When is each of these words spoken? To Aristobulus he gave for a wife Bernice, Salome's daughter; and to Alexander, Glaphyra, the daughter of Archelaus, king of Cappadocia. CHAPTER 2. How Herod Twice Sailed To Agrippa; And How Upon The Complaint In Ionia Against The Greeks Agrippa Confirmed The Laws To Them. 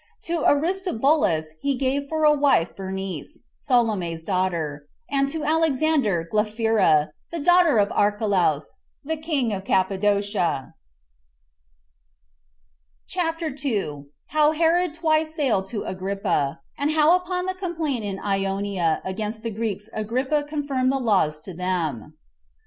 To 0.23 0.43
Aristobulus 0.47 1.53
he 1.59 1.75
gave 1.75 2.09
for 2.09 2.23
a 2.25 2.33
wife 2.33 2.75
Bernice, 2.75 3.43
Salome's 3.53 4.23
daughter; 4.23 4.87
and 5.11 5.29
to 5.29 5.43
Alexander, 5.43 6.27
Glaphyra, 6.33 7.11
the 7.31 7.39
daughter 7.39 7.77
of 7.77 7.91
Archelaus, 7.91 8.77
king 9.21 9.53
of 9.53 9.63
Cappadocia. 9.63 10.73
CHAPTER 13.05 13.51
2. 13.51 14.09
How 14.29 14.53
Herod 14.53 14.95
Twice 14.95 15.35
Sailed 15.35 15.67
To 15.67 15.83
Agrippa; 15.83 16.61
And 16.79 16.89
How 16.89 17.15
Upon 17.15 17.45
The 17.45 17.53
Complaint 17.53 18.03
In 18.03 18.17
Ionia 18.19 19.03
Against 19.05 19.43
The 19.43 19.51
Greeks 19.51 19.87
Agrippa 19.93 20.41
Confirmed 20.45 20.91
The 20.91 20.97
Laws 20.97 21.37
To 21.41 21.53
Them. 21.53 22.17